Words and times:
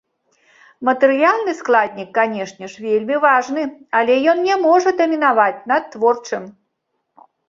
Матэрыяльны 0.87 1.51
складнік, 1.59 2.07
канешне 2.15 2.69
ж, 2.71 2.85
вельмі 2.85 3.15
важны, 3.25 3.65
але 3.99 4.15
ён 4.33 4.41
не 4.47 4.55
можа 4.65 4.89
дамінаваць 5.03 5.65
над 5.73 5.83
творчым. 5.97 6.43